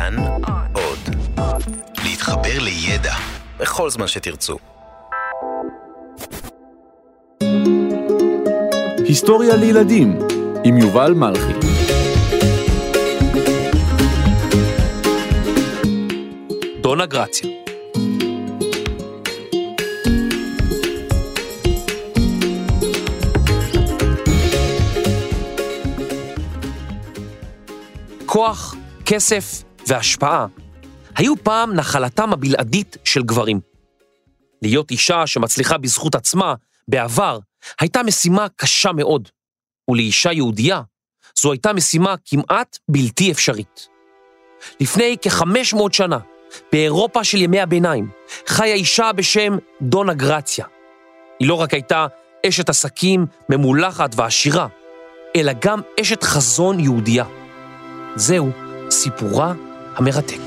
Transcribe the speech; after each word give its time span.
כאן 0.00 0.16
עוד. 0.72 0.98
להתחבר 2.04 2.58
לידע 2.60 3.14
בכל 3.58 3.90
זמן 3.90 4.06
שתרצו. 4.06 4.56
היסטוריה 9.04 9.56
לילדים 9.56 10.18
עם 10.64 10.78
יובל 10.78 11.12
מלכי. 11.12 11.52
דונה 16.80 17.06
גרציה. 17.06 17.50
כוח, 28.26 28.74
כסף 29.06 29.69
והשפעה 29.90 30.46
היו 31.16 31.34
פעם 31.42 31.74
נחלתם 31.74 32.32
הבלעדית 32.32 32.96
של 33.04 33.22
גברים. 33.22 33.60
להיות 34.62 34.90
אישה 34.90 35.26
שמצליחה 35.26 35.78
בזכות 35.78 36.14
עצמה 36.14 36.54
בעבר 36.88 37.38
הייתה 37.80 38.02
משימה 38.02 38.46
קשה 38.56 38.92
מאוד, 38.92 39.28
ולאישה 39.90 40.32
יהודייה 40.32 40.82
זו 41.40 41.52
הייתה 41.52 41.72
משימה 41.72 42.14
כמעט 42.24 42.78
בלתי 42.88 43.32
אפשרית. 43.32 43.88
לפני 44.80 45.16
כ-500 45.22 45.92
שנה, 45.92 46.18
באירופה 46.72 47.24
של 47.24 47.38
ימי 47.38 47.60
הביניים, 47.60 48.10
חיה 48.46 48.74
אישה 48.74 49.12
בשם 49.12 49.56
דונה 49.82 50.14
גרציה. 50.14 50.66
היא 51.40 51.48
לא 51.48 51.54
רק 51.54 51.74
הייתה 51.74 52.06
אשת 52.48 52.68
עסקים 52.68 53.26
ממולחת 53.48 54.12
ועשירה, 54.16 54.66
אלא 55.36 55.52
גם 55.64 55.80
אשת 56.00 56.22
חזון 56.22 56.80
יהודייה. 56.80 57.24
זהו 58.16 58.50
סיפורה 58.90 59.54
המרתק. 59.96 60.40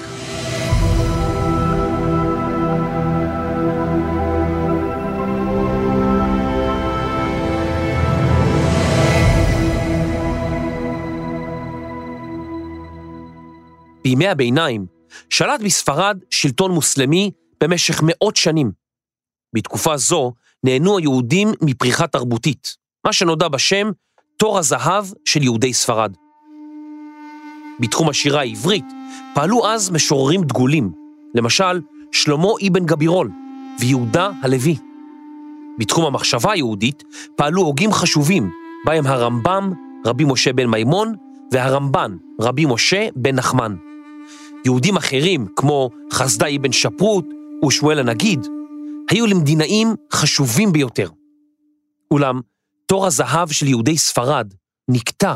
בימי 14.03 14.27
הביניים 14.27 14.85
שלט 15.29 15.61
בספרד 15.61 16.17
שלטון 16.29 16.71
מוסלמי 16.71 17.31
במשך 17.61 18.01
מאות 18.03 18.35
שנים. 18.35 18.71
בתקופה 19.55 19.97
זו 19.97 20.33
נהנו 20.63 20.97
היהודים 20.97 21.47
מפריחה 21.61 22.07
תרבותית, 22.07 22.75
מה 23.05 23.13
שנודע 23.13 23.47
בשם 23.47 23.91
תור 24.37 24.59
הזהב 24.59 25.05
של 25.25 25.43
יהודי 25.43 25.73
ספרד. 25.73 26.13
בתחום 27.79 28.09
השירה 28.09 28.39
העברית 28.39 28.85
פעלו 29.33 29.67
אז 29.67 29.91
משוררים 29.91 30.43
דגולים, 30.43 30.91
למשל 31.35 31.81
שלמה 32.11 32.47
אבן 32.67 32.85
גבירול 32.85 33.29
ויהודה 33.79 34.29
הלוי. 34.41 34.77
בתחום 35.79 36.05
המחשבה 36.05 36.51
היהודית 36.51 37.03
פעלו 37.35 37.61
הוגים 37.61 37.91
חשובים, 37.91 38.51
בהם 38.85 39.07
הרמב"ם, 39.07 39.73
רבי 40.05 40.23
משה 40.27 40.53
בן 40.53 40.67
מימון, 40.67 41.15
והרמב"ן, 41.51 42.17
רבי 42.41 42.65
משה 42.65 43.07
בן 43.15 43.35
נחמן. 43.35 43.75
יהודים 44.65 44.97
אחרים, 44.97 45.47
כמו 45.55 45.89
חסדאי 46.13 46.57
בן 46.57 46.71
שפרוט 46.71 47.25
ושמואל 47.67 47.99
הנגיד, 47.99 48.47
היו 49.09 49.27
למדינאים 49.27 49.95
חשובים 50.13 50.71
ביותר. 50.71 51.09
אולם 52.11 52.39
תור 52.85 53.05
הזהב 53.05 53.51
של 53.51 53.67
יהודי 53.67 53.97
ספרד 53.97 54.53
נקטע 54.89 55.33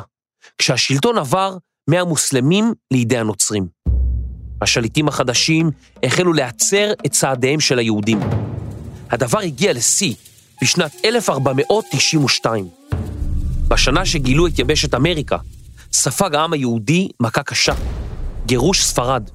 כשהשלטון 0.57 1.17
עבר 1.17 1.57
מהמוסלמים 1.87 2.73
לידי 2.91 3.17
הנוצרים. 3.17 3.67
השליטים 4.61 5.07
החדשים 5.07 5.71
החלו 6.03 6.33
להצר 6.33 6.93
את 7.05 7.11
צעדיהם 7.11 7.59
של 7.59 7.79
היהודים. 7.79 8.19
הדבר 9.09 9.39
הגיע 9.39 9.73
לשיא 9.73 10.13
בשנת 10.61 10.95
1492. 11.05 12.67
בשנה 13.67 14.05
שגילו 14.05 14.47
את 14.47 14.59
יבשת 14.59 14.95
אמריקה, 14.95 15.37
ספג 15.93 16.35
העם 16.35 16.53
היהודי 16.53 17.09
מכה 17.19 17.43
קשה, 17.43 17.73
גירוש 18.45 18.83
ספרד. 18.83 19.29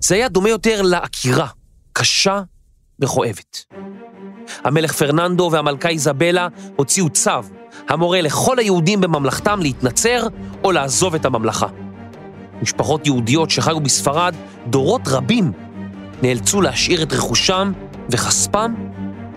זה 0.00 0.14
היה 0.14 0.28
דומה 0.28 0.48
יותר 0.48 0.82
לעקירה, 0.82 1.46
קשה 1.92 2.42
וכואבת. 3.00 3.64
המלך 4.64 4.92
פרננדו 4.92 5.48
והמלכה 5.52 5.88
איזבלה 5.88 6.48
הוציאו 6.76 7.10
צו 7.10 7.30
המורה 7.88 8.20
לכל 8.20 8.58
היהודים 8.58 9.00
בממלכתם 9.00 9.60
להתנצר 9.60 10.26
או 10.64 10.72
לעזוב 10.72 11.14
את 11.14 11.24
הממלכה. 11.24 11.66
משפחות 12.62 13.06
יהודיות 13.06 13.50
שחיו 13.50 13.80
בספרד 13.80 14.34
דורות 14.66 15.08
רבים 15.08 15.52
נאלצו 16.22 16.60
להשאיר 16.60 17.02
את 17.02 17.12
רכושם 17.12 17.72
וכספם 18.08 18.74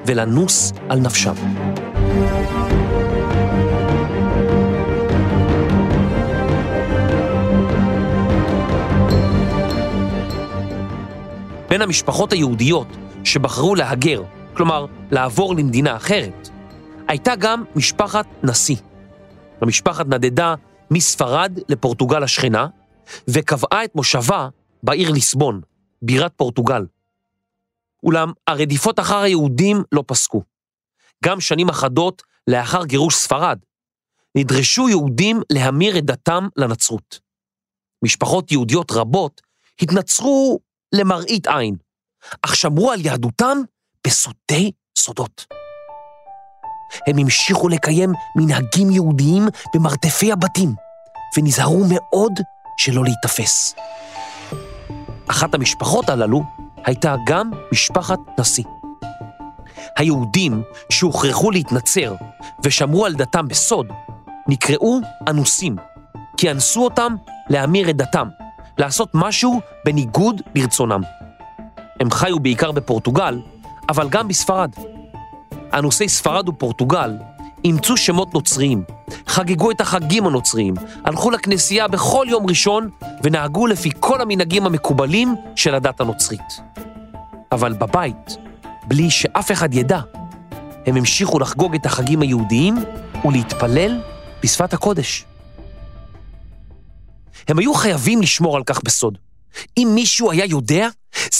ולנוס 0.05 0.73
על 0.89 0.99
נפשם. 0.99 1.33
בין 11.69 11.81
המשפחות 11.81 12.33
היהודיות 12.33 12.87
שבחרו 13.23 13.75
להגר, 13.75 14.23
כלומר 14.53 14.85
לעבור 15.11 15.55
למדינה 15.55 15.95
אחרת, 15.95 16.49
הייתה 17.07 17.35
גם 17.35 17.63
משפחת 17.75 18.25
נשיא. 18.43 18.75
המשפחת 19.61 20.05
נדדה 20.05 20.55
מספרד 20.91 21.59
לפורטוגל 21.69 22.23
השכנה, 22.23 22.67
וקבעה 23.27 23.83
את 23.83 23.95
מושבה 23.95 24.49
בעיר 24.83 25.11
ליסבון, 25.11 25.61
בירת 26.01 26.33
פורטוגל. 26.35 26.85
אולם 28.03 28.31
הרדיפות 28.47 28.99
אחר 28.99 29.17
היהודים 29.17 29.83
לא 29.91 30.03
פסקו. 30.07 30.43
גם 31.23 31.39
שנים 31.39 31.69
אחדות 31.69 32.23
לאחר 32.47 32.85
גירוש 32.85 33.15
ספרד, 33.15 33.59
נדרשו 34.37 34.89
יהודים 34.89 35.41
להמיר 35.51 35.97
את 35.97 36.05
דתם 36.05 36.47
לנצרות. 36.57 37.19
משפחות 38.03 38.51
יהודיות 38.51 38.91
רבות 38.91 39.41
התנצרו 39.81 40.59
למראית 40.95 41.47
עין, 41.47 41.75
אך 42.41 42.55
שמרו 42.55 42.91
על 42.91 43.05
יהדותם 43.05 43.57
בסודי 44.07 44.71
סודות. 44.97 45.56
הם 47.07 47.17
המשיכו 47.17 47.69
לקיים 47.69 48.13
מנהגים 48.35 48.91
יהודיים 48.91 49.47
במרתפי 49.75 50.31
הבתים, 50.31 50.75
ונזהרו 51.37 51.85
מאוד 51.89 52.33
שלא 52.77 53.03
להיתפס. 53.03 53.75
אחת 55.27 55.53
המשפחות 55.53 56.09
הללו 56.09 56.43
הייתה 56.85 57.15
גם 57.25 57.51
משפחת 57.71 58.19
נשיא. 58.39 58.63
היהודים 59.97 60.61
שהוכרחו 60.89 61.51
להתנצר 61.51 62.15
ושמרו 62.63 63.05
על 63.05 63.13
דתם 63.13 63.47
בסוד, 63.47 63.87
נקראו 64.47 64.99
אנוסים, 65.27 65.75
כי 66.37 66.51
אנסו 66.51 66.83
אותם 66.83 67.15
להמיר 67.49 67.89
את 67.89 67.97
דתם, 67.97 68.27
לעשות 68.77 69.09
משהו 69.13 69.61
בניגוד 69.85 70.41
לרצונם. 70.55 71.01
הם 71.99 72.11
חיו 72.11 72.39
בעיקר 72.39 72.71
בפורטוגל, 72.71 73.41
אבל 73.89 74.09
גם 74.09 74.27
בספרד. 74.27 74.71
אנוסי 75.73 76.09
ספרד 76.09 76.49
ופורטוגל 76.49 77.11
אימצו 77.63 77.97
שמות 77.97 78.33
נוצריים, 78.33 78.83
חגגו 79.27 79.71
את 79.71 79.81
החגים 79.81 80.27
הנוצריים, 80.27 80.73
הלכו 81.05 81.31
לכנסייה 81.31 81.87
בכל 81.87 82.25
יום 82.29 82.45
ראשון 82.49 82.89
ונהגו 83.23 83.67
לפי 83.67 83.89
כל 83.99 84.21
המנהגים 84.21 84.65
המקובלים 84.65 85.35
של 85.55 85.75
הדת 85.75 86.01
הנוצרית. 86.01 86.61
אבל 87.51 87.73
בבית, 87.73 88.37
בלי 88.87 89.09
שאף 89.09 89.51
אחד 89.51 89.73
ידע, 89.73 89.99
הם 90.85 90.95
המשיכו 90.95 91.39
לחגוג 91.39 91.75
את 91.75 91.85
החגים 91.85 92.21
היהודיים 92.21 92.75
ולהתפלל 93.25 94.01
בשפת 94.43 94.73
הקודש. 94.73 95.25
הם 97.47 97.59
היו 97.59 97.73
חייבים 97.73 98.21
לשמור 98.21 98.57
על 98.57 98.63
כך 98.63 98.83
בסוד. 98.83 99.17
אם 99.77 99.91
מישהו 99.95 100.31
היה 100.31 100.45
יודע, 100.45 100.89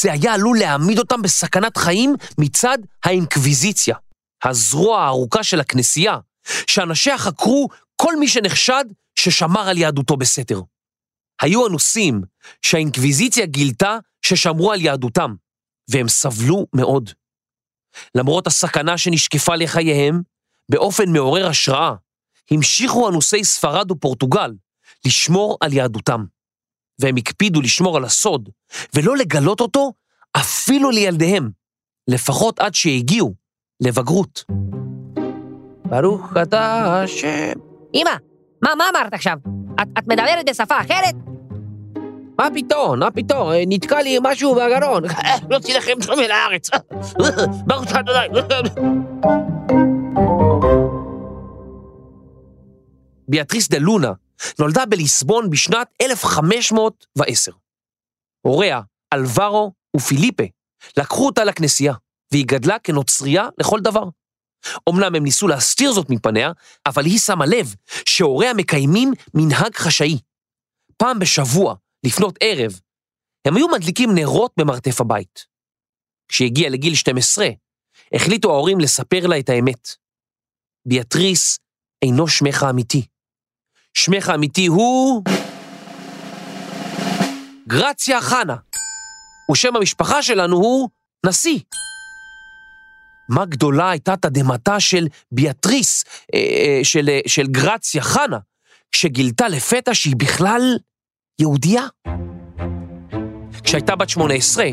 זה 0.01 0.11
היה 0.11 0.33
עלול 0.33 0.59
להעמיד 0.59 0.99
אותם 0.99 1.21
בסכנת 1.21 1.77
חיים 1.77 2.15
מצד 2.37 2.77
האינקוויזיציה, 3.03 3.95
הזרוע 4.47 5.01
הארוכה 5.01 5.43
של 5.43 5.59
הכנסייה, 5.59 6.17
שאנשיה 6.67 7.17
חקרו 7.17 7.67
כל 7.95 8.15
מי 8.15 8.27
שנחשד 8.27 8.85
ששמר 9.19 9.69
על 9.69 9.77
יהדותו 9.77 10.17
בסתר. 10.17 10.61
היו 11.41 11.67
אנוסים 11.67 12.21
שהאינקוויזיציה 12.61 13.45
גילתה 13.45 13.97
ששמרו 14.21 14.71
על 14.71 14.81
יהדותם, 14.81 15.35
והם 15.89 16.07
סבלו 16.07 16.65
מאוד. 16.75 17.09
למרות 18.15 18.47
הסכנה 18.47 18.97
שנשקפה 18.97 19.55
לחייהם, 19.55 20.21
באופן 20.69 21.09
מעורר 21.09 21.47
השראה, 21.47 21.93
המשיכו 22.51 23.09
אנוסי 23.09 23.43
ספרד 23.43 23.91
ופורטוגל 23.91 24.53
לשמור 25.05 25.57
על 25.61 25.73
יהדותם. 25.73 26.25
והם 26.99 27.15
הקפידו 27.17 27.61
לשמור 27.61 27.97
על 27.97 28.05
הסוד, 28.05 28.49
ולא 28.95 29.17
לגלות 29.17 29.61
אותו 29.61 29.93
אפילו 30.37 30.91
לילדיהם, 30.91 31.51
לפחות 32.07 32.59
עד 32.59 32.75
שהגיעו 32.75 33.35
לבגרות. 33.81 34.43
ברוך 35.85 36.33
אתה 36.41 36.85
השם. 37.03 37.59
אמא, 37.93 38.11
מה, 38.63 38.75
מה 38.77 38.83
אמרת 38.89 39.13
עכשיו? 39.13 39.37
את, 39.81 39.87
את 39.97 40.07
מדברת 40.07 40.49
בשפה 40.49 40.81
אחרת? 40.81 41.15
מה 42.39 42.47
פתאום, 42.55 42.99
מה 42.99 43.11
פתאום, 43.11 43.49
נתקע 43.67 44.01
לי 44.01 44.17
משהו 44.21 44.55
בגרון. 44.55 45.03
לא 45.49 45.59
תילחם 45.59 46.01
שם 46.01 46.11
אל 46.11 46.31
הארץ. 46.31 46.69
ברוך 47.67 47.91
אדוני. 47.91 48.69
ביאטריס 53.27 53.69
דה 53.69 53.77
לונה 53.77 54.11
נולדה 54.59 54.85
בליסבון 54.85 55.49
בשנת 55.49 55.87
1510. 56.01 57.51
הוריה, 58.41 58.81
אלברו 59.13 59.71
ופיליפה, 59.95 60.43
לקחו 60.97 61.25
אותה 61.25 61.43
לכנסייה, 61.43 61.93
והיא 62.31 62.45
גדלה 62.47 62.79
כנוצרייה 62.79 63.49
לכל 63.57 63.79
דבר. 63.79 64.03
אמנם 64.89 65.15
הם 65.15 65.23
ניסו 65.23 65.47
להסתיר 65.47 65.91
זאת 65.91 66.09
מפניה, 66.09 66.51
אבל 66.85 67.05
היא 67.05 67.19
שמה 67.19 67.45
לב 67.45 67.75
שהוריה 68.05 68.53
מקיימים 68.53 69.11
מנהג 69.33 69.75
חשאי. 69.75 70.19
פעם 70.97 71.19
בשבוע, 71.19 71.75
לפנות 72.05 72.37
ערב, 72.39 72.79
הם 73.47 73.55
היו 73.55 73.67
מדליקים 73.67 74.15
נרות 74.15 74.51
במרתף 74.59 75.01
הבית. 75.01 75.45
כשהגיעה 76.27 76.69
לגיל 76.69 76.95
12, 76.95 77.47
החליטו 78.13 78.51
ההורים 78.51 78.79
לספר 78.79 79.27
לה 79.27 79.39
את 79.39 79.49
האמת. 79.49 79.87
ביאטריס 80.87 81.59
אינו 82.01 82.27
שמך 82.27 82.63
האמיתי. 82.63 83.07
שמך 83.93 84.29
האמיתי 84.29 84.67
הוא... 84.67 85.23
גרציה 87.67 88.21
חנה, 88.21 88.55
ושם 89.51 89.75
המשפחה 89.75 90.23
שלנו 90.23 90.55
הוא 90.55 90.89
נשיא. 91.25 91.59
מה 93.29 93.45
גדולה 93.45 93.89
הייתה 93.89 94.15
תדהמתה 94.15 94.79
של 94.79 95.07
ביאטריס, 95.31 96.03
אה, 96.33 96.39
אה, 96.39 96.79
של, 96.83 97.09
אה, 97.09 97.19
של 97.27 97.47
גרציה 97.47 98.01
חנה, 98.01 98.37
שגילתה 98.91 99.47
לפתע 99.47 99.93
שהיא 99.93 100.15
בכלל 100.17 100.77
יהודייה. 101.39 101.83
כשהייתה 103.63 103.95
בת 103.95 104.09
18, 104.09 104.65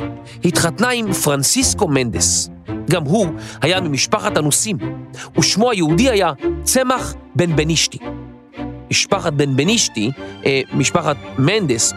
התחתנה 0.44 0.90
עם 0.90 1.12
פרנסיסקו 1.12 1.88
מנדס. 1.88 2.48
גם 2.90 3.04
הוא 3.04 3.26
היה 3.62 3.80
ממשפחת 3.80 4.38
אנוסים, 4.38 4.76
ושמו 5.38 5.70
היהודי 5.70 6.10
היה 6.10 6.32
צמח 6.62 7.14
בן 7.34 7.56
בנישתי. 7.56 7.98
משפחת 8.90 9.32
בן 9.32 9.56
בנישתי, 9.56 10.10
משפחת 10.72 11.16
מנדס, 11.38 11.92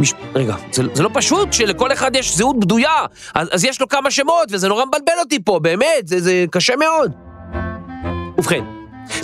מש... 0.00 0.14
רגע, 0.34 0.54
זה, 0.72 0.82
זה 0.94 1.02
לא 1.02 1.10
פשוט 1.12 1.52
שלכל 1.52 1.92
אחד 1.92 2.16
יש 2.16 2.36
זהות 2.36 2.60
בדויה, 2.60 3.06
אז, 3.34 3.48
אז 3.52 3.64
יש 3.64 3.80
לו 3.80 3.88
כמה 3.88 4.10
שמות, 4.10 4.48
וזה 4.50 4.68
נורא 4.68 4.84
מבלבל 4.84 5.18
אותי 5.20 5.38
פה, 5.44 5.58
באמת, 5.58 6.06
זה, 6.08 6.20
זה 6.20 6.44
קשה 6.50 6.76
מאוד. 6.76 7.12
ובכן, 8.38 8.64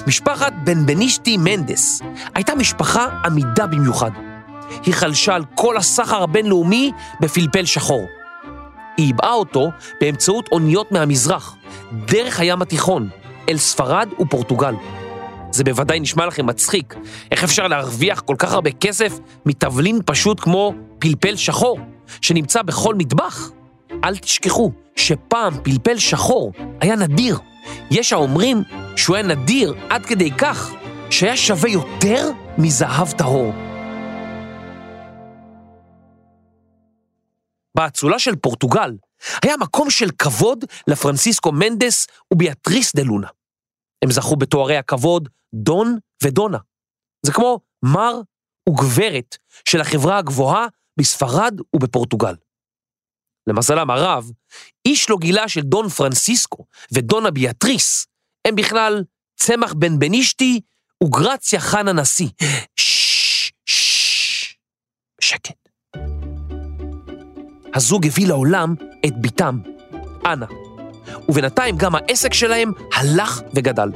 משפחת 0.06 0.52
בן 0.64 0.86
בנישתי 0.86 1.36
מנדס 1.36 2.02
הייתה 2.34 2.54
משפחה 2.54 3.06
עמידה 3.24 3.66
במיוחד. 3.66 4.10
היא 4.86 4.94
חלשה 4.94 5.34
על 5.34 5.42
כל 5.54 5.76
הסחר 5.76 6.22
הבינלאומי 6.22 6.92
בפלפל 7.20 7.64
שחור. 7.64 8.06
היא 8.96 9.06
איבאה 9.06 9.32
אותו 9.32 9.70
באמצעות 10.00 10.48
אוניות 10.52 10.92
מהמזרח, 10.92 11.56
דרך 12.06 12.40
הים 12.40 12.62
התיכון, 12.62 13.08
אל 13.48 13.56
ספרד 13.56 14.08
ופורטוגל. 14.20 14.74
זה 15.58 15.64
בוודאי 15.64 16.00
נשמע 16.00 16.26
לכם 16.26 16.46
מצחיק. 16.46 16.94
איך 17.30 17.44
אפשר 17.44 17.68
להרוויח 17.68 18.20
כל 18.20 18.34
כך 18.38 18.52
הרבה 18.52 18.70
כסף 18.70 19.18
מתבלין 19.46 20.00
פשוט 20.06 20.40
כמו 20.40 20.74
פלפל 20.98 21.36
שחור, 21.36 21.78
שנמצא 22.22 22.62
בכל 22.62 22.94
מטבח? 22.94 23.50
אל 24.04 24.16
תשכחו 24.16 24.72
שפעם 24.96 25.54
פלפל 25.62 25.98
שחור 25.98 26.52
היה 26.80 26.96
נדיר. 26.96 27.38
יש 27.90 28.12
האומרים 28.12 28.62
שהוא 28.96 29.16
היה 29.16 29.26
נדיר 29.26 29.74
עד 29.88 30.06
כדי 30.06 30.30
כך 30.30 30.72
שהיה 31.10 31.36
שווה 31.36 31.70
יותר 31.70 32.30
מזהב 32.58 33.12
טהור. 33.12 33.52
באצולה 37.74 38.18
של 38.18 38.36
פורטוגל 38.36 38.96
היה 39.42 39.56
מקום 39.56 39.90
של 39.90 40.10
כבוד 40.18 40.64
לפרנסיסקו 40.86 41.52
מנדס 41.52 42.06
וביאטריס 42.34 42.96
דה 42.96 43.02
לונה. 43.02 43.28
הם 44.02 44.10
זכו 44.10 44.36
בתוארי 44.36 44.76
הכבוד 44.76 45.28
דון 45.54 45.98
ודונה. 46.22 46.58
זה 47.26 47.32
כמו 47.32 47.60
מר 47.84 48.20
וגברת 48.68 49.36
של 49.68 49.80
החברה 49.80 50.18
הגבוהה 50.18 50.66
בספרד 50.98 51.60
ובפורטוגל. 51.76 52.34
למזלם 53.46 53.90
הרב, 53.90 54.30
איש 54.86 55.10
לא 55.10 55.16
גילה 55.20 55.48
של 55.48 55.60
דון 55.60 55.88
פרנסיסקו 55.88 56.64
ודונה 56.94 57.30
ביאטריס, 57.30 58.06
הם 58.48 58.54
בכלל 58.54 59.04
צמח 59.36 59.72
בן 59.72 59.98
בנישתי 59.98 60.60
וגרציה 61.04 61.60
חנה 61.60 61.92
נשיא. 61.92 62.28
בשקט. 65.20 65.68
הזוג 67.74 68.06
הביא 68.06 68.28
לעולם 68.28 68.74
את 69.06 69.20
בתם, 69.20 69.58
אנה, 70.26 70.46
ובינתיים 71.28 71.78
גם 71.78 71.94
העסק 71.94 72.32
שלהם 72.32 72.72
הלך 72.94 73.40
וגדל. 73.54 73.88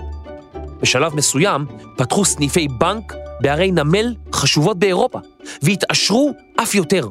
בשלב 0.82 1.14
מסוים 1.14 1.66
פתחו 1.96 2.24
סניפי 2.24 2.68
בנק 2.68 3.14
בערי 3.40 3.70
נמל 3.70 4.14
חשובות 4.34 4.78
באירופה, 4.78 5.18
והתעשרו 5.62 6.32
אף 6.62 6.74
יותר. 6.74 7.08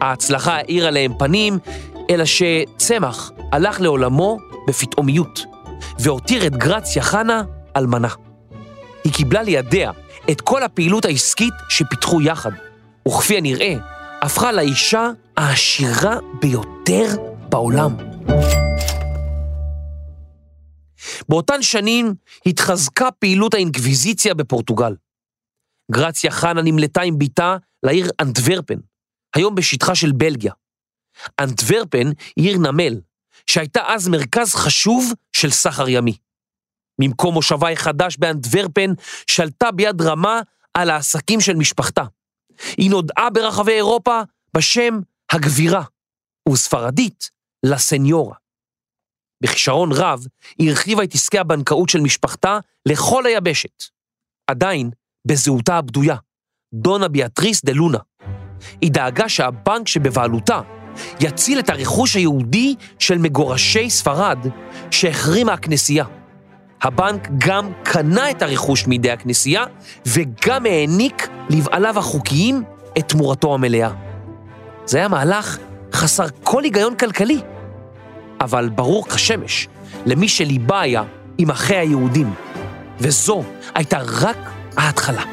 ההצלחה 0.00 0.56
האירה 0.56 0.90
להם 0.90 1.12
פנים, 1.18 1.58
אלא 2.10 2.24
שצמח 2.24 3.30
הלך 3.52 3.80
לעולמו 3.80 4.38
בפתאומיות, 4.68 5.44
והותיר 5.98 6.46
את 6.46 6.56
גרציה 6.56 7.02
חנה 7.02 7.42
אלמנה. 7.76 8.08
היא 9.04 9.12
קיבלה 9.12 9.42
לידיה 9.42 9.90
את 10.30 10.40
כל 10.40 10.62
הפעילות 10.62 11.04
העסקית 11.04 11.54
שפיתחו 11.68 12.22
יחד, 12.22 12.52
וכפי 13.08 13.36
הנראה, 13.36 13.74
הפכה 14.22 14.52
לאישה 14.52 15.10
העשירה 15.36 16.16
ביותר 16.40 17.06
בעולם. 17.48 17.96
באותן 21.30 21.62
שנים 21.62 22.14
התחזקה 22.46 23.10
פעילות 23.10 23.54
האינקוויזיציה 23.54 24.34
בפורטוגל. 24.34 24.96
גרציה 25.92 26.30
חנה 26.30 26.62
נמלטה 26.62 27.02
עם 27.02 27.18
בתה 27.18 27.56
לעיר 27.82 28.10
אנטוורפן, 28.20 28.78
היום 29.36 29.54
בשטחה 29.54 29.94
של 29.94 30.12
בלגיה. 30.12 30.52
אנטוורפן 31.40 32.10
היא 32.36 32.48
עיר 32.48 32.58
נמל, 32.58 33.00
שהייתה 33.46 33.80
אז 33.86 34.08
מרכז 34.08 34.54
חשוב 34.54 35.12
של 35.32 35.50
סחר 35.50 35.88
ימי. 35.88 36.16
ממקום 37.00 37.34
מושבה 37.34 37.70
החדש 37.70 38.16
באנטוורפן 38.16 38.90
שלטה 39.26 39.70
ביד 39.70 40.02
רמה 40.02 40.40
על 40.74 40.90
העסקים 40.90 41.40
של 41.40 41.56
משפחתה. 41.56 42.04
היא 42.76 42.90
נודעה 42.90 43.30
ברחבי 43.30 43.72
אירופה 43.72 44.22
בשם 44.56 45.00
הגבירה, 45.32 45.82
וספרדית, 46.48 47.30
לסניורה. 47.66 48.34
בכישרון 49.42 49.92
רב, 49.92 50.26
היא 50.58 50.70
הרחיבה 50.70 51.04
את 51.04 51.14
עסקי 51.14 51.38
הבנקאות 51.38 51.88
של 51.88 52.00
משפחתה 52.00 52.58
לכל 52.86 53.26
היבשת. 53.26 53.84
עדיין, 54.46 54.90
בזהותה 55.26 55.76
הבדויה, 55.76 56.16
דונה 56.74 57.08
ביאטריס 57.08 57.64
דה 57.64 57.72
לונה. 57.72 57.98
היא 58.80 58.90
דאגה 58.90 59.28
שהבנק 59.28 59.88
שבבעלותה 59.88 60.60
יציל 61.20 61.58
את 61.58 61.70
הרכוש 61.70 62.14
היהודי 62.14 62.74
של 62.98 63.18
מגורשי 63.18 63.90
ספרד 63.90 64.38
שהחרימה 64.90 65.52
הכנסייה. 65.52 66.04
הבנק 66.82 67.28
גם 67.38 67.72
קנה 67.82 68.30
את 68.30 68.42
הרכוש 68.42 68.86
מידי 68.86 69.10
הכנסייה 69.10 69.64
וגם 70.06 70.66
העניק 70.66 71.28
לבעליו 71.50 71.98
החוקיים 71.98 72.62
את 72.98 73.08
תמורתו 73.08 73.54
המלאה. 73.54 73.90
זה 74.86 74.98
היה 74.98 75.08
מהלך 75.08 75.58
חסר 75.92 76.26
כל 76.42 76.64
היגיון 76.64 76.96
כלכלי. 76.96 77.40
אבל 78.40 78.68
ברור 78.68 79.08
כשמש 79.08 79.68
למי 80.06 80.28
שליבה 80.28 80.80
היה 80.80 81.04
עם 81.38 81.50
אחי 81.50 81.76
היהודים, 81.76 82.34
וזו 82.98 83.42
הייתה 83.74 83.98
רק 84.20 84.36
ההתחלה. 84.76 85.24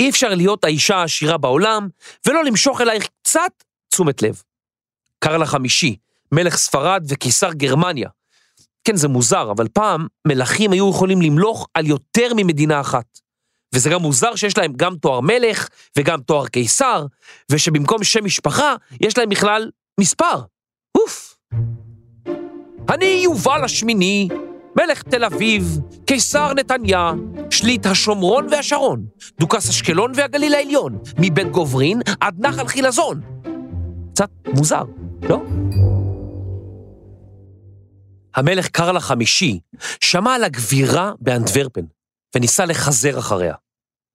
אי 0.00 0.10
אפשר 0.10 0.34
להיות 0.34 0.64
האישה 0.64 0.96
העשירה 0.96 1.38
בעולם 1.38 1.88
ולא 2.26 2.44
למשוך 2.44 2.80
אלייך 2.80 3.08
קצת 3.22 3.64
תשומת 3.88 4.22
לב. 4.22 4.42
קרל 5.18 5.42
החמישי, 5.42 5.96
מלך 6.32 6.56
ספרד 6.56 7.04
וקיסר 7.08 7.52
גרמניה. 7.52 8.08
כן, 8.84 8.96
זה 8.96 9.08
מוזר, 9.08 9.50
אבל 9.50 9.68
פעם 9.72 10.06
מלכים 10.24 10.72
היו 10.72 10.90
יכולים 10.90 11.22
למלוך 11.22 11.68
על 11.74 11.86
יותר 11.86 12.32
ממדינה 12.36 12.80
אחת. 12.80 13.27
וזה 13.74 13.90
גם 13.90 14.02
מוזר 14.02 14.36
שיש 14.36 14.58
להם 14.58 14.72
גם 14.76 14.96
תואר 14.96 15.20
מלך 15.20 15.68
וגם 15.98 16.20
תואר 16.20 16.46
קיסר, 16.46 17.06
ושבמקום 17.50 18.04
שם 18.04 18.24
משפחה 18.24 18.74
יש 19.00 19.18
להם 19.18 19.28
בכלל 19.28 19.70
מספר. 20.00 20.42
אוף. 20.94 21.36
אני 22.90 23.20
יובל 23.24 23.64
השמיני, 23.64 24.28
מלך 24.76 25.02
תל 25.02 25.24
אביב, 25.24 25.78
קיסר 26.06 26.54
נתניה, 26.54 27.12
שליט 27.50 27.86
השומרון 27.86 28.46
והשרון, 28.50 29.06
דוכס 29.40 29.68
אשקלון 29.68 30.12
והגליל 30.14 30.54
העליון, 30.54 30.98
מבית 31.18 31.50
גוברין 31.50 32.00
עד 32.20 32.46
נחל 32.46 32.66
חילזון. 32.66 33.20
קצת 34.12 34.30
מוזר, 34.46 34.84
לא? 35.22 35.42
המלך 38.34 38.68
קרל 38.68 38.96
החמישי 38.96 39.58
שמע 40.00 40.34
על 40.34 40.44
הגבירה 40.44 41.12
באנטוורפן 41.20 41.84
וניסה 42.34 42.64
לחזר 42.64 43.18
אחריה. 43.18 43.54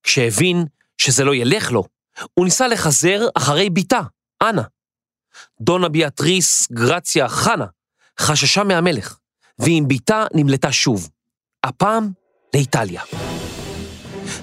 כשהבין 0.03 0.65
שזה 0.97 1.23
לא 1.23 1.35
ילך 1.35 1.71
לו, 1.71 1.83
הוא 2.33 2.45
ניסה 2.45 2.67
לחזר 2.67 3.27
אחרי 3.35 3.69
בתה, 3.69 4.01
אנה. 4.43 4.63
דונה 5.61 5.89
ביאטריס 5.89 6.71
גרציה 6.71 7.29
חנה 7.29 7.65
חששה 8.19 8.63
מהמלך, 8.63 9.17
ועם 9.59 9.87
בתה 9.87 10.25
נמלטה 10.33 10.71
שוב, 10.71 11.09
הפעם 11.63 12.11
לאיטליה. 12.53 13.01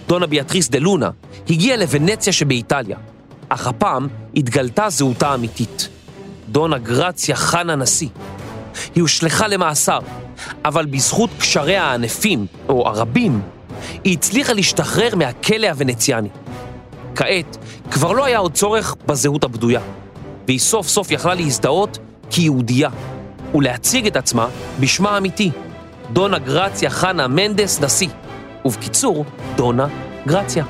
דונה 0.07 0.27
ביאטריס 0.27 0.69
דה 0.69 0.79
לונה 0.79 1.11
הגיעה 1.49 1.77
לוונציה 1.77 2.33
שבאיטליה, 2.33 2.99
אך 3.49 3.67
הפעם 3.67 4.09
התגלתה 4.35 4.91
זהותה 4.91 5.29
האמיתית. 5.29 5.89
דונה 6.49 6.79
גרציה 6.79 7.37
חנה 7.37 7.77
נשיא. 7.77 8.09
היא 8.95 9.03
הושלכה 9.03 9.49
למאסר, 9.49 9.99
אבל 10.65 10.87
בזכות 10.87 11.31
קשריה 11.39 11.85
הענפים, 11.85 12.47
או 12.69 12.89
הרבים, 12.89 13.43
היא 14.05 14.17
הצליחה 14.19 14.53
להשתחרר 14.53 15.17
מהכלא 15.17 15.67
הוונציאני. 15.67 16.29
כעת 17.15 17.57
כבר 17.91 18.13
לא 18.13 18.25
היה 18.25 18.39
עוד 18.39 18.55
צורך 18.55 18.97
בזהות 19.07 19.45
הבדויה, 19.45 19.81
והיא 20.47 20.59
סוף 20.59 20.89
סוף 20.89 21.11
יכלה 21.11 21.35
להזדהות 21.35 21.99
כיהודייה, 22.31 22.91
ולהציג 23.55 24.07
את 24.07 24.17
עצמה 24.17 24.49
בשמה 24.81 25.11
האמיתי, 25.11 25.51
דונה 26.13 26.39
גרציה 26.39 26.91
חנה 26.91 27.29
מנדס 27.29 27.81
נשיא, 27.81 28.09
ובקיצור, 28.65 29.25
דונה 29.57 29.87
גרציה. 30.27 30.65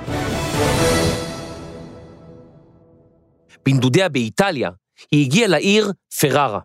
בנדודיה 3.67 4.09
באיטליה, 4.09 4.71
היא 5.11 5.25
הגיעה 5.27 5.49
לעיר 5.49 5.93
פררה. 6.21 6.61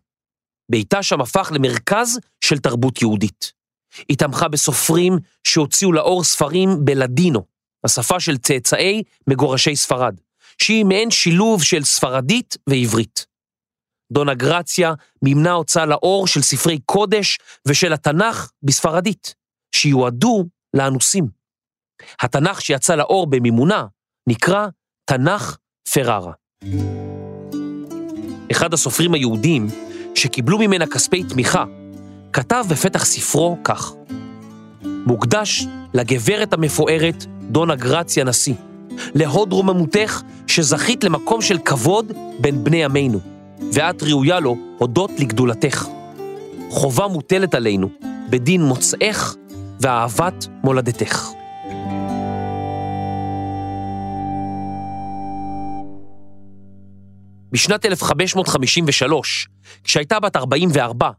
ביתה 0.71 1.03
שם 1.03 1.21
הפך 1.21 1.51
למרכז 1.55 2.19
של 2.43 2.57
תרבות 2.57 3.01
יהודית. 3.01 3.53
היא 4.09 4.17
תמכה 4.17 4.47
בסופרים 4.47 5.17
שהוציאו 5.43 5.91
לאור 5.91 6.23
ספרים 6.23 6.69
בלדינו, 6.85 7.45
השפה 7.83 8.19
של 8.19 8.37
צאצאי 8.37 9.03
מגורשי 9.27 9.75
ספרד, 9.75 10.15
שהיא 10.61 10.85
מעין 10.85 11.11
שילוב 11.11 11.63
של 11.63 11.83
ספרדית 11.83 12.57
ועברית. 12.67 13.25
דונה 14.13 14.33
גרציה 14.33 14.93
מימנה 15.21 15.51
הוצאה 15.51 15.85
לאור 15.85 16.27
של 16.27 16.41
ספרי 16.41 16.79
קודש 16.85 17.39
ושל 17.67 17.93
התנ"ך 17.93 18.49
בספרדית, 18.63 19.35
שיועדו 19.75 20.45
לאנוסים. 20.75 21.27
התנ"ך 22.21 22.61
שיצא 22.61 22.95
לאור 22.95 23.27
במימונה 23.27 23.85
נקרא 24.27 24.67
תנ"ך 25.05 25.57
פררה. 25.93 26.33
אחד 28.51 28.73
הסופרים 28.73 29.13
היהודים 29.13 29.67
שקיבלו 30.15 30.57
ממנה 30.59 30.87
כספי 30.87 31.23
תמיכה, 31.23 31.63
כתב 32.35 32.65
בפתח 32.69 33.05
ספרו 33.05 33.57
כך: 33.63 33.93
מוקדש 34.83 35.65
לגברת 35.93 36.53
המפוארת 36.53 37.25
דונה 37.41 37.75
גרציה 37.75 38.23
נשיא, 38.23 38.53
להוד 39.13 39.53
רוממותך 39.53 40.21
שזכית 40.47 41.03
למקום 41.03 41.41
של 41.41 41.57
כבוד 41.65 42.11
בין 42.39 42.63
בני 42.63 42.85
עמנו, 42.85 43.19
ואת 43.73 44.03
ראויה 44.03 44.39
לו 44.39 44.57
הודות 44.77 45.11
לגדולתך. 45.19 45.87
חובה 46.69 47.07
מוטלת 47.07 47.55
עלינו 47.55 47.89
בדין 48.29 48.63
מוצאך 48.63 49.35
ואהבת 49.79 50.47
מולדתך. 50.63 51.27
בשנת 57.51 57.85
1553, 57.85 59.47
כשהייתה 59.83 60.19
בת 60.19 60.35
44, 60.35 61.11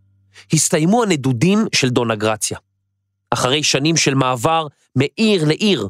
הסתיימו 0.52 1.02
הנדודים 1.02 1.59
של 1.75 1.88
דונה 1.88 2.14
גרציה. 2.14 2.59
אחרי 3.31 3.62
שנים 3.62 3.97
של 3.97 4.14
מעבר 4.14 4.66
מעיר 4.97 5.45
לעיר, 5.49 5.88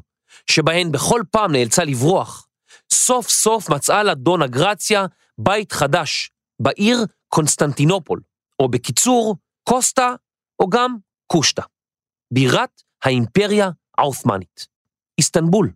שבהן 0.50 0.92
בכל 0.92 1.22
פעם 1.30 1.52
נאלצה 1.52 1.84
לברוח, 1.84 2.46
סוף 2.92 3.28
סוף 3.28 3.70
מצאה 3.70 4.02
לה 4.02 4.14
דונה 4.14 4.46
גרציה 4.46 5.06
בית 5.38 5.72
חדש, 5.72 6.30
בעיר 6.60 7.04
קונסטנטינופול, 7.28 8.20
או 8.60 8.68
בקיצור, 8.68 9.36
קוסטה, 9.68 10.14
או 10.60 10.68
גם 10.68 10.96
קושטה, 11.26 11.62
בירת 12.30 12.82
האימפריה 13.04 13.70
העות'מאנית, 13.98 14.66
איסטנבול. 15.18 15.72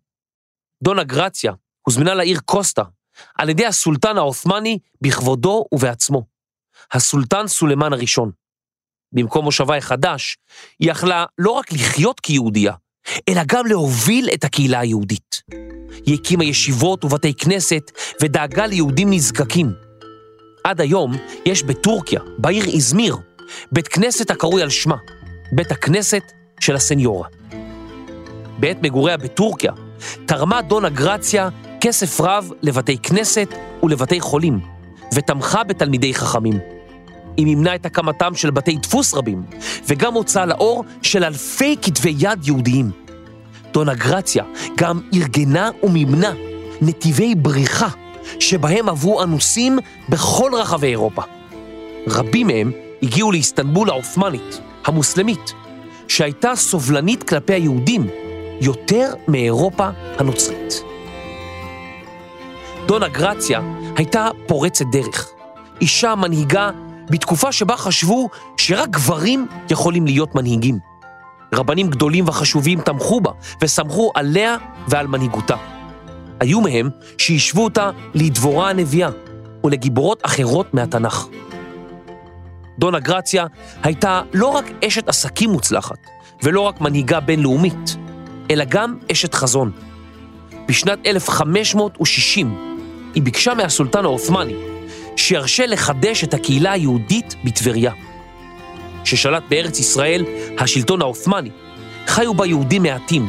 דונה 0.83 1.05
גרציה 1.05 1.53
הוזמנה 1.87 2.15
לעיר 2.15 2.41
קוסטה 2.45 2.83
על 3.35 3.49
ידי 3.49 3.67
הסולטן 3.67 4.19
העות'מאני 4.19 4.79
בכבודו 5.01 5.65
ובעצמו, 5.73 6.27
הסולטן 6.93 7.47
סולימן 7.47 7.93
הראשון. 7.93 8.31
במקום 9.13 9.45
מושבה 9.45 9.77
החדש, 9.77 10.37
היא 10.79 10.91
יכלה 10.91 11.25
לא 11.39 11.51
רק 11.51 11.73
לחיות 11.73 12.21
כיהודייה, 12.21 12.73
אלא 13.29 13.43
גם 13.47 13.67
להוביל 13.67 14.29
את 14.35 14.45
הקהילה 14.45 14.81
היהודית. 14.81 15.43
היא 16.07 16.15
הקימה 16.15 16.45
ישיבות 16.45 17.05
ובתי 17.05 17.35
כנסת 17.35 17.91
ודאגה 18.23 18.67
ליהודים 18.67 19.13
נזקקים. 19.13 19.73
עד 20.65 20.81
היום 20.81 21.17
יש 21.47 21.63
בטורקיה, 21.63 22.21
בעיר 22.39 22.65
איזמיר, 22.65 23.17
בית 23.73 23.89
כנסת 23.89 24.31
הקרוי 24.31 24.63
על 24.63 24.71
שמה, 24.71 24.97
בית 25.53 25.73
הכנסת 25.73 26.23
של 26.61 26.77
הסניורה. 26.77 27.29
בעת 28.59 28.83
מגוריה 28.83 29.17
בטורקיה, 29.17 29.73
תרמה 30.27 30.63
דונה 30.63 30.89
גרציה 30.89 31.49
כסף 31.81 32.21
רב 32.21 32.51
לבתי 32.63 32.99
כנסת 32.99 33.49
ולבתי 33.83 34.21
חולים, 34.21 34.61
ותמכה 35.15 35.65
בתלמידי 35.65 36.15
חכמים. 36.15 36.80
היא 37.41 37.47
מימנה 37.47 37.75
את 37.75 37.87
הקמתם 37.87 38.35
של 38.35 38.51
בתי 38.51 38.77
דפוס 38.77 39.15
רבים, 39.15 39.43
וגם 39.89 40.15
הוצאה 40.15 40.47
לאור 40.47 40.85
של 41.03 41.25
אלפי 41.25 41.77
כתבי 41.83 42.15
יד 42.19 42.47
יהודיים. 42.47 42.91
דונה 43.73 43.95
גרציה 43.95 44.45
גם 44.77 45.01
ארגנה 45.15 45.71
ומימנה 45.83 46.33
נתיבי 46.81 47.35
בריחה, 47.35 47.89
שבהם 48.41 48.89
עברו 48.89 49.23
אנוסים 49.23 49.79
בכל 50.09 50.51
רחבי 50.55 50.87
אירופה. 50.87 51.23
רבים 52.07 52.47
מהם 52.47 52.73
הגיעו 53.03 53.33
לאיסטנבול 53.33 53.91
העות'מאנית, 53.91 54.61
המוסלמית, 54.85 55.53
שהייתה 56.09 56.57
סובלנית 56.57 57.23
כלפי 57.23 57.53
היהודים 57.53 58.07
יותר 58.61 59.13
מאירופה 59.29 59.89
הנוצרית. 60.19 60.83
דונה 62.87 63.09
גרציה 63.09 63.61
הייתה 63.97 64.29
פורצת 64.47 64.85
דרך, 64.93 65.31
אישה 65.81 66.15
מנהיגה 66.15 66.71
בתקופה 67.11 67.53
שבה 67.53 67.77
חשבו 67.77 68.29
שרק 68.57 68.89
גברים 68.89 69.47
יכולים 69.71 70.07
להיות 70.07 70.35
מנהיגים. 70.35 70.79
רבנים 71.55 71.91
גדולים 71.91 72.29
וחשובים 72.29 72.81
תמכו 72.81 73.21
בה 73.21 73.31
וסמכו 73.63 74.13
עליה 74.15 74.57
ועל 74.89 75.07
מנהיגותה. 75.07 75.57
היו 76.41 76.61
מהם 76.61 76.91
שהשוו 77.19 77.65
אותה 77.65 77.91
לדבורה 78.15 78.71
הנביאה 78.71 79.09
ולגיבורות 79.65 80.23
אחרות 80.27 80.75
מהתנ"ך. 80.75 81.27
דונה 82.79 82.99
גרציה 83.01 83.47
הייתה 83.83 84.23
לא 84.33 84.47
רק 84.47 84.65
אשת 84.87 85.09
עסקים 85.09 85.51
מוצלחת 85.51 85.99
ולא 86.43 86.61
רק 86.61 86.81
מנהיגה 86.81 87.21
בינלאומית, 87.21 87.97
אלא 88.51 88.65
גם 88.69 88.99
אשת 89.13 89.35
חזון. 89.35 89.71
בשנת 90.69 90.99
1560 91.07 92.57
היא 93.15 93.23
ביקשה 93.23 93.55
מהסולטן 93.55 94.05
העות'מאני 94.05 94.70
שירשה 95.21 95.67
לחדש 95.67 96.25
את 96.25 96.35
הקהילה 96.35 96.73
היהודית 96.73 97.35
בטבריה. 97.45 97.93
ששלט 99.05 99.43
בארץ 99.49 99.79
ישראל 99.79 100.25
השלטון 100.59 101.03
העות'מאני, 101.03 101.51
חיו 102.07 102.35
בה 102.35 102.47
יהודים 102.47 102.83
מעטים, 102.83 103.29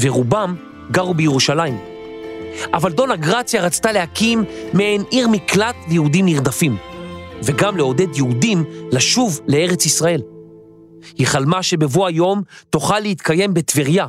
ורובם 0.00 0.56
גרו 0.90 1.14
בירושלים. 1.14 1.78
אבל 2.72 2.92
דונה 2.92 3.16
גרציה 3.16 3.62
רצתה 3.62 3.92
להקים 3.92 4.44
מעין 4.72 5.02
עיר 5.10 5.28
מקלט 5.28 5.76
ליהודים 5.88 6.26
נרדפים, 6.26 6.76
וגם 7.42 7.76
לעודד 7.76 8.16
יהודים 8.16 8.64
לשוב 8.92 9.40
לארץ 9.48 9.86
ישראל. 9.86 10.22
היא 11.18 11.26
חלמה 11.26 11.62
שבבוא 11.62 12.06
היום 12.06 12.42
תוכל 12.70 13.00
להתקיים 13.00 13.54
בטבריה, 13.54 14.06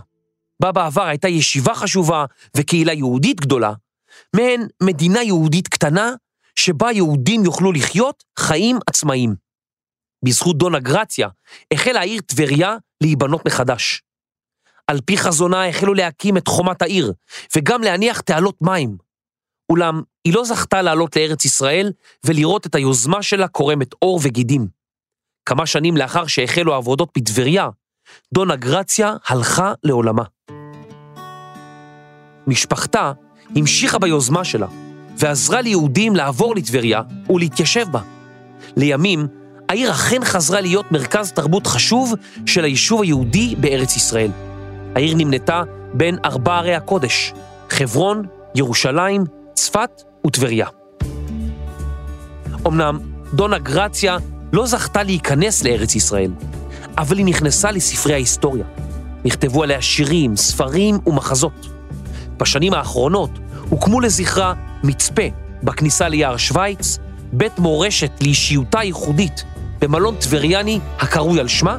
בה 0.62 0.72
בעבר 0.72 1.04
הייתה 1.04 1.28
ישיבה 1.28 1.76
חשובה 1.76 2.26
וקהילה 2.58 2.94
יהודית 2.94 3.42
גדולה, 3.42 3.74
מעין 4.36 4.68
מדינה 4.84 5.24
יהודית 5.24 5.68
קטנה, 5.68 6.14
שבה 6.60 6.92
יהודים 6.92 7.46
יוכלו 7.46 7.72
לחיות 7.72 8.24
חיים 8.40 8.80
עצמאיים. 8.88 9.36
בזכות 10.26 10.58
דונה 10.58 10.80
גרציה 10.80 11.28
החלה 11.74 12.00
העיר 12.00 12.22
טבריה 12.22 12.78
להיבנות 13.04 13.46
מחדש. 13.46 14.02
על 14.88 15.02
פי 15.06 15.18
חזונה 15.18 15.68
החלו 15.68 15.94
להקים 15.94 16.38
את 16.38 16.48
חומת 16.48 16.82
העיר, 16.82 17.14
וגם 17.56 17.82
להניח 17.82 18.22
תעלות 18.22 18.56
מים. 18.62 18.98
אולם 19.70 20.02
היא 20.26 20.34
לא 20.34 20.44
זכתה 20.46 20.82
לעלות 20.82 21.16
לארץ 21.16 21.46
ישראל 21.46 21.92
ולראות 22.26 22.66
את 22.66 22.76
היוזמה 22.76 23.24
שלה 23.24 23.48
קורמת 23.48 23.94
עור 24.00 24.20
וגידים. 24.24 24.68
כמה 25.46 25.66
שנים 25.66 25.98
לאחר 25.98 26.28
שהחלו 26.28 26.74
העבודות 26.74 27.10
בטבריה, 27.18 27.70
דונה 28.34 28.56
גרציה 28.56 29.16
הלכה 29.28 29.74
לעולמה. 29.84 30.24
משפחתה 32.48 33.12
המשיכה 33.56 34.00
ביוזמה 34.00 34.46
שלה, 34.46 34.68
ועזרה 35.18 35.62
ליהודים 35.62 36.16
לעבור 36.16 36.56
לטבריה 36.56 37.02
ולהתיישב 37.30 37.86
בה. 37.92 38.00
לימים 38.76 39.28
העיר 39.70 39.92
אכן 39.92 40.24
חזרה 40.24 40.62
להיות 40.62 40.92
מרכז 40.92 41.32
תרבות 41.32 41.68
חשוב 41.68 42.14
של 42.46 42.64
היישוב 42.64 43.02
היהודי 43.02 43.56
בארץ 43.60 43.96
ישראל. 43.96 44.32
העיר 44.96 45.14
נמנתה 45.18 45.64
בין 45.94 46.18
ארבע 46.26 46.58
ערי 46.58 46.76
הקודש, 46.76 47.34
חברון, 47.70 48.26
ירושלים, 48.56 49.24
צפת 49.54 50.04
וטבריה. 50.28 50.68
אמנם 52.68 53.00
דונה 53.34 53.58
גרציה 53.58 54.18
לא 54.54 54.66
זכתה 54.66 55.04
להיכנס 55.04 55.64
לארץ 55.64 55.96
ישראל, 55.96 56.32
אבל 56.98 57.18
היא 57.18 57.26
נכנסה 57.26 57.72
לספרי 57.72 58.14
ההיסטוריה. 58.14 58.66
נכתבו 59.26 59.64
עליה 59.64 59.82
שירים, 59.82 60.36
ספרים 60.36 60.98
ומחזות. 61.06 61.68
בשנים 62.38 62.74
האחרונות 62.74 63.30
הוקמו 63.70 64.02
לזכרה 64.02 64.54
מצפה 64.84 65.22
בכניסה 65.64 66.08
ליער 66.08 66.38
שווייץ, 66.38 66.98
בית 67.34 67.60
מורשת 67.60 68.12
לאישיותה 68.22 68.84
ייחודית 68.84 69.44
במלון 69.82 70.16
טבריאני 70.16 70.80
הקרוי 71.00 71.40
על 71.40 71.48
שמה, 71.48 71.78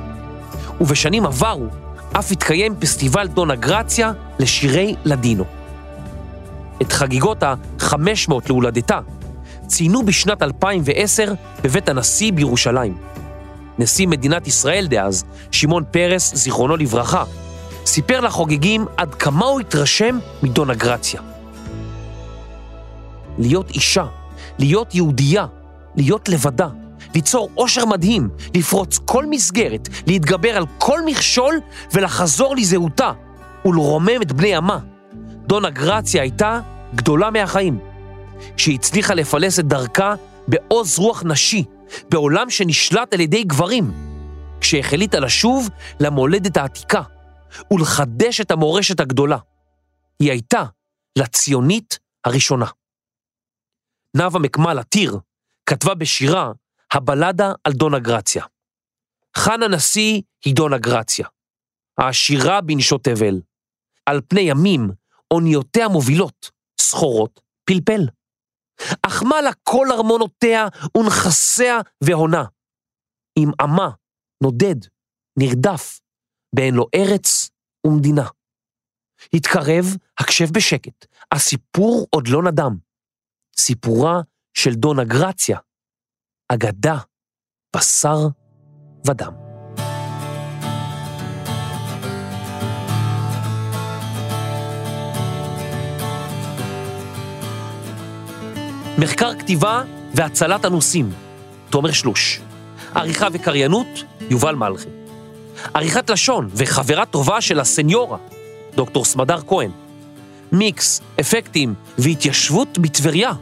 ובשנים 0.81 1.27
עברו 1.27 1.67
אף 2.13 2.33
התקיים 2.33 2.75
פסטיבל 2.79 3.29
דונה 3.29 3.55
גרציה 3.55 4.13
לשירי 4.39 4.95
לדינו. 5.05 5.45
את 6.83 6.93
חגיגות 6.93 7.43
ה-500 7.43 8.33
להולדתה 8.49 9.01
ציינו 9.67 10.03
בשנת 10.03 10.43
2010 10.43 11.33
בבית 11.63 11.89
הנשיא 11.89 12.33
בירושלים. 12.33 12.97
נשיא 13.79 14.07
מדינת 14.07 14.47
ישראל 14.47 14.87
דאז, 14.87 15.25
שמעון 15.51 15.85
פרס, 15.91 16.35
זיכרונו 16.35 16.77
לברכה, 16.77 17.25
סיפר 17.87 18.21
לחוגגים 18.21 18.87
עד 18.97 19.15
כמה 19.15 19.47
הוא 19.47 19.61
התרשם 19.61 20.19
מדונה 20.43 20.75
גרציה. 20.75 21.21
להיות 23.39 23.71
אישה, 23.71 24.07
להיות 24.59 24.95
יהודייה, 24.95 25.47
להיות 25.97 26.29
לבדה, 26.29 26.69
ליצור 27.15 27.51
עושר 27.55 27.87
מדהים, 27.87 28.29
לפרוץ 28.55 28.99
כל 29.05 29.27
מסגרת, 29.27 29.89
להתגבר 30.07 30.57
על 30.57 30.65
כל 30.79 31.01
מכשול 31.07 31.61
ולחזור 31.95 32.57
לזהותה 32.57 33.13
ולרומם 33.65 34.23
את 34.23 34.33
בני 34.33 34.55
עמה. 34.55 34.79
דונה 35.47 35.71
גרציה 35.71 36.23
הייתה 36.23 36.61
גדולה 36.95 37.31
מהחיים. 37.31 37.79
שהצליחה 38.57 39.15
לפלס 39.15 39.59
את 39.59 39.65
דרכה 39.67 40.15
בעוז 40.49 40.99
רוח 40.99 41.23
נשי, 41.27 41.65
בעולם 42.11 42.51
שנשלט 42.51 43.15
על 43.15 43.21
ידי 43.21 43.45
גברים, 43.45 43.93
כשהחליטה 44.61 45.21
לשוב 45.21 45.69
למולדת 46.01 46.57
העתיקה 46.57 47.03
ולחדש 47.73 48.41
את 48.41 48.51
המורשת 48.51 49.01
הגדולה. 49.01 49.39
היא 50.21 50.31
הייתה 50.31 50.65
לציונית 51.19 51.99
הראשונה. 52.25 52.67
נאוה 54.19 54.39
מקמל 54.39 54.79
עתיר 54.79 55.19
כתבה 55.67 55.95
בשירה 55.95 56.53
הבלדה 56.93 57.53
על 57.65 57.73
דונה 57.73 57.99
גרציה. 57.99 58.45
חנה 59.37 59.69
נשיא 59.69 60.23
היא 60.45 60.55
דונה 60.55 60.79
גרציה. 60.79 61.29
העשירה 61.99 62.61
בנשות 62.61 63.05
תבל. 63.05 63.41
על 64.07 64.21
פני 64.29 64.41
ימים, 64.41 64.91
אוניותיה 65.31 65.89
מובילות, 65.89 66.51
סחורות, 66.81 67.41
פלפל. 67.65 68.01
אך 69.07 69.23
מה 69.23 69.41
לה 69.41 69.51
כל 69.63 69.87
ארמונותיה 69.93 70.67
ונכסיה 70.97 71.79
והונה? 72.05 72.45
עם 73.39 73.51
עמה, 73.61 73.91
נודד, 74.43 74.87
נרדף, 75.39 76.01
באין 76.55 76.75
לו 76.75 76.87
ארץ 76.95 77.51
ומדינה. 77.87 78.29
התקרב, 79.35 79.85
הקשב 80.19 80.47
בשקט, 80.53 81.07
הסיפור 81.33 82.07
עוד 82.11 82.29
לא 82.29 82.43
נדם. 82.43 82.88
סיפורה 83.59 84.21
של 84.55 84.75
דונה 84.75 85.05
גרציה, 85.05 85.59
אגדה, 86.49 86.99
בשר 87.77 88.19
ודם. 89.07 89.33
מחקר 98.99 99.39
כתיבה 99.39 99.83
והצלת 100.15 100.65
הנוסעים, 100.65 101.13
תומר 101.71 101.93
שלוש. 101.93 102.41
עריכה 102.95 103.29
וקריינות, 103.33 103.87
יובל 104.31 104.55
מלכי. 104.55 104.89
עריכת 105.75 106.11
לשון 106.11 106.49
וחברה 106.55 107.07
טובה 107.07 107.41
של 107.41 107.61
הסניורה, 107.61 108.19
דוקטור 108.75 109.05
סמדר 109.05 109.41
כהן. 109.47 109.71
מיקס, 110.53 111.01
אפקטים 111.21 111.75
והתיישבות 111.99 112.79
בטבריה, 112.79 113.33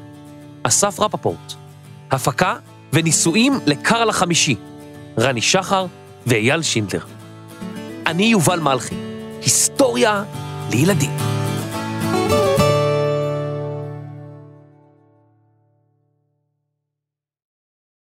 אסף 0.67 1.01
רפפורט. 1.01 1.53
הפקה 2.11 2.55
וניסויים 2.93 3.53
לקרל 3.67 4.09
החמישי, 4.09 4.57
רני 5.19 5.43
שחר 5.43 5.87
ואייל 6.27 6.63
שינדלר. 6.63 7.05
אני 8.07 8.25
יובל 8.25 8.61
מלכי, 8.61 8.95
היסטוריה 9.43 10.25
לילדים. 10.71 11.36